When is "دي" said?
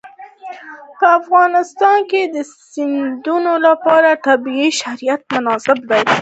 5.89-6.01